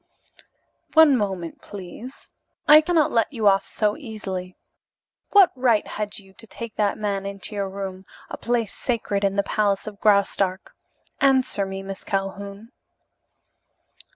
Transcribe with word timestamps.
"One 0.95 1.15
moment, 1.15 1.61
please. 1.61 2.31
I 2.67 2.81
cannot 2.81 3.11
let 3.11 3.31
you 3.31 3.47
off 3.47 3.67
so 3.67 3.95
easily. 3.95 4.57
What 5.29 5.51
right 5.55 5.85
had 5.87 6.17
you 6.17 6.33
to 6.39 6.47
take 6.47 6.75
that 6.77 6.97
man 6.97 7.23
into 7.27 7.53
your 7.53 7.69
room, 7.69 8.07
a 8.27 8.35
place 8.35 8.73
sacred 8.73 9.23
in 9.23 9.35
the 9.35 9.43
palace 9.43 9.85
of 9.85 10.01
Graustark? 10.01 10.73
Answer 11.21 11.67
me, 11.67 11.83
Miss 11.83 12.03
Calhoun." 12.03 12.71